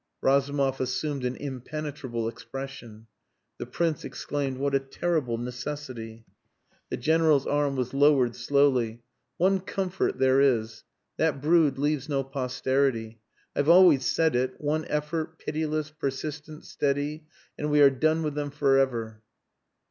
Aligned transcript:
Razumov 0.19 0.81
assumed 0.81 1.23
an 1.25 1.35
impenetrable 1.35 2.27
expression. 2.27 3.05
The 3.59 3.67
Prince 3.67 4.03
exclaimed 4.03 4.57
"What 4.57 4.73
a 4.73 4.79
terrible 4.79 5.37
necessity!" 5.37 6.25
The 6.89 6.97
General's 6.97 7.45
arm 7.45 7.75
was 7.75 7.93
lowered 7.93 8.35
slowly. 8.35 9.03
"One 9.37 9.59
comfort 9.59 10.17
there 10.17 10.41
is. 10.41 10.85
That 11.17 11.39
brood 11.39 11.77
leaves 11.77 12.09
no 12.09 12.23
posterity. 12.23 13.19
I've 13.55 13.69
always 13.69 14.03
said 14.03 14.35
it, 14.35 14.59
one 14.59 14.85
effort, 14.85 15.37
pitiless, 15.37 15.91
persistent, 15.91 16.65
steady 16.65 17.27
and 17.55 17.69
we 17.69 17.79
are 17.81 17.91
done 17.91 18.23
with 18.23 18.33
them 18.33 18.49
for 18.49 18.79
ever." 18.79 19.21